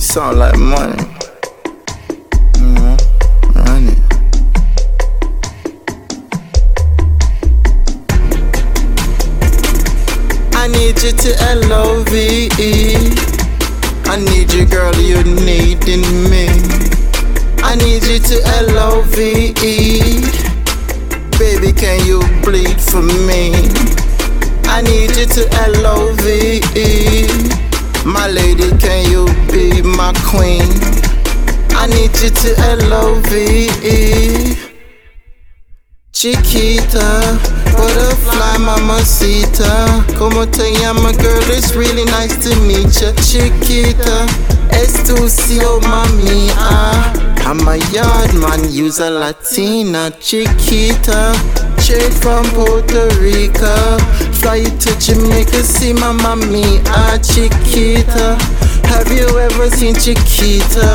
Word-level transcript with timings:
sound 0.00 0.38
like 0.38 0.56
money. 0.58 1.02
Mhm, 2.58 2.96
Run 3.54 3.88
it. 3.88 3.98
I 10.54 10.66
need 10.68 11.02
you 11.02 11.12
to 11.12 11.30
L-O-V-E. 11.50 13.14
I 14.06 14.16
need 14.16 14.52
you, 14.52 14.64
girl, 14.66 14.94
you're 14.96 15.24
needing 15.24 16.04
me. 16.30 16.48
I 17.62 17.74
need 17.76 18.02
you 18.04 18.18
to 18.18 18.42
L-O-V-E. 18.68 20.24
Baby, 21.38 21.72
can 21.72 22.04
you 22.06 22.20
bleed 22.42 22.80
for 22.80 23.02
me? 23.02 23.52
I 24.64 24.82
need 24.82 25.16
you 25.16 25.26
to 25.26 25.42
L-O-V-E. 25.68 27.59
My 28.04 28.26
lady, 28.28 28.70
can 28.78 29.10
you 29.10 29.26
be 29.52 29.82
my 29.82 30.12
queen? 30.24 30.68
I 31.76 31.86
need 31.86 32.10
you 32.20 32.30
to 32.30 32.54
L-O-V-E. 32.58 34.56
Chiquita, 36.12 37.38
butterfly 37.76 38.58
mamacita. 38.58 40.04
Como 40.18 40.46
te 40.46 40.72
llama, 40.80 41.12
girl? 41.12 41.50
It's 41.50 41.74
really 41.74 42.04
nice 42.04 42.36
to 42.44 42.56
meet 42.62 43.00
ya. 43.00 43.12
Chiquita, 43.22 44.26
estucio 44.70 45.80
mami. 45.80 46.50
Ah, 46.56 47.12
I'm 47.46 47.66
a 47.68 47.76
yard 47.92 48.34
man, 48.34 48.70
use 48.72 48.98
a 48.98 49.10
Latina. 49.10 50.10
Chiquita, 50.20 51.32
straight 51.90 52.14
from 52.22 52.44
Puerto 52.54 53.08
Rico. 53.20 53.98
Fly 54.38 54.56
you 54.62 54.70
to 54.70 54.98
Jamaica, 55.00 55.62
see 55.62 55.92
my 55.92 56.12
mommy, 56.12 56.80
Ah, 56.86 57.18
Chiquita. 57.18 58.38
Have 58.86 59.10
you 59.10 59.26
ever 59.38 59.68
seen 59.70 59.94
Chiquita? 59.94 60.88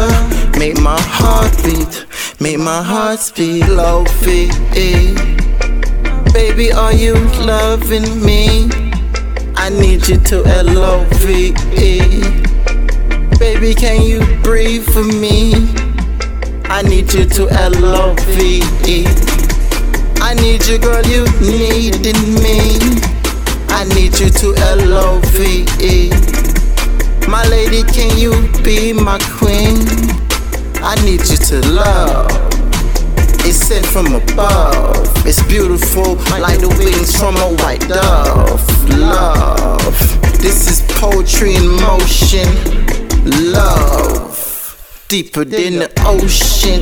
Make 0.57 0.79
my 0.79 0.99
heart 0.99 1.51
beat, 1.63 2.05
make 2.39 2.59
my 2.59 2.81
heart 2.81 3.19
speed, 3.19 3.67
love 3.67 4.07
it. 4.21 4.55
Baby, 6.33 6.71
are 6.71 6.93
you 6.93 7.15
loving 7.43 8.23
me? 8.25 8.69
I 9.57 9.69
need 9.69 10.07
you 10.07 10.17
to 10.29 10.45
L-O-V-E. 10.45 11.99
Baby, 13.37 13.73
can 13.73 14.01
you 14.01 14.19
breathe 14.43 14.85
for 14.85 15.03
me? 15.03 15.53
I 16.65 16.81
need 16.83 17.13
you 17.13 17.25
to 17.25 17.49
L-O-V-E. 17.49 19.44
I 20.25 20.33
need 20.33 20.65
you, 20.65 20.79
girl, 20.79 21.05
you 21.05 21.23
needing 21.39 22.33
me. 22.41 22.79
I 23.69 23.85
need 23.93 24.17
you 24.19 24.31
to 24.31 24.55
L-O-V-E. 24.57 26.09
My 27.29 27.45
lady, 27.47 27.83
can 27.83 28.17
you 28.17 28.31
be 28.63 28.91
my 28.91 29.19
queen? 29.37 29.85
I 30.81 30.95
need 31.05 31.21
you 31.29 31.37
to 31.37 31.61
love. 31.69 32.31
It's 33.45 33.57
sent 33.57 33.85
from 33.85 34.15
above. 34.15 35.05
It's 35.27 35.43
beautiful, 35.47 36.15
like 36.41 36.59
the 36.59 36.69
wings 36.69 37.15
from 37.15 37.35
a 37.37 37.53
white 37.61 37.87
dove. 37.87 38.65
Love. 38.97 39.95
This 40.41 40.67
is 40.67 40.81
poetry 40.95 41.53
in 41.53 41.67
motion. 41.79 42.47
Love. 43.53 45.05
Deeper 45.07 45.45
than 45.45 45.73
the 45.77 45.91
ocean. 46.03 46.81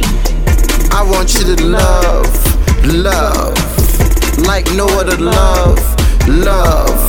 I 0.93 1.03
want 1.03 1.33
you 1.33 1.53
to 1.53 1.63
love. 1.65 2.52
Love. 2.85 3.57
Like 4.45 4.65
no 4.73 4.87
other 4.99 5.17
love. 5.17 5.79
Love. 6.27 6.99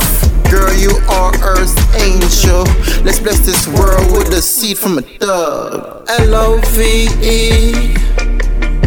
Girl, 0.49 0.73
you 0.73 0.91
are 1.09 1.33
Earth's 1.43 1.75
angel. 1.95 2.63
Let's 3.03 3.19
bless 3.19 3.39
this 3.39 3.67
world 3.67 4.11
with 4.11 4.29
a 4.29 4.41
seed 4.41 4.77
from 4.77 4.99
a 4.99 5.01
dove. 5.01 6.05
L 6.07 6.35
O 6.35 6.61
V 6.75 7.07
E. 7.21 7.95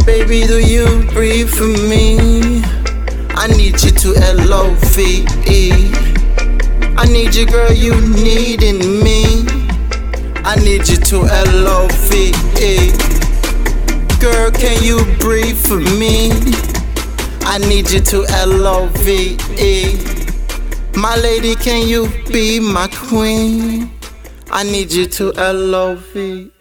Baby, 0.05 0.47
do 0.47 0.59
you 0.59 1.03
breathe 1.11 1.49
for 1.49 1.67
me? 1.67 2.61
I 3.35 3.47
need 3.47 3.81
you 3.83 3.91
to 3.91 4.15
L 4.15 4.53
O 4.53 4.73
V 4.95 5.25
E. 5.47 5.91
I 6.97 7.05
need 7.05 7.35
you, 7.35 7.45
girl, 7.45 7.71
you 7.71 7.93
needing 8.01 8.79
me. 9.03 9.45
I 10.43 10.55
need 10.55 10.87
you 10.87 10.97
to 10.97 11.25
L 11.25 11.67
O 11.67 11.87
V 12.09 12.33
E. 12.59 12.98
Girl, 14.19 14.51
can 14.51 14.83
you 14.83 14.99
breathe 15.19 15.57
for 15.57 15.79
me? 15.79 16.31
I 17.43 17.57
need 17.57 17.89
you 17.89 18.01
to 18.01 18.25
L 18.25 18.67
O 18.67 18.87
V 18.87 19.37
E. 19.57 19.97
My 20.95 21.15
lady, 21.15 21.55
can 21.55 21.87
you 21.87 22.09
be 22.27 22.59
my 22.59 22.87
queen? 22.89 23.89
I 24.51 24.63
need 24.63 24.91
you 24.91 25.05
to 25.05 25.33
L 25.35 25.73
O 25.73 25.95
V 25.95 26.19
E. 26.19 26.51